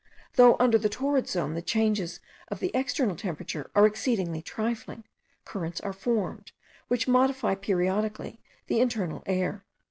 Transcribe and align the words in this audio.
Though 0.33 0.57
under 0.59 0.79
the 0.79 0.89
torrid 0.89 1.27
zone, 1.29 1.53
the 1.53 1.61
changes 1.61 2.21
of 2.47 2.59
the 2.59 2.71
external 2.73 3.15
temperature 3.15 3.69
are 3.75 3.85
exceedingly 3.85 4.41
trifling, 4.41 5.03
currents 5.45 5.79
are 5.81 5.93
formed, 5.93 6.53
which 6.87 7.07
modify 7.07 7.53
periodically 7.53 8.41
the 8.65 8.79
internal 8.79 9.21
air. 9.27 9.63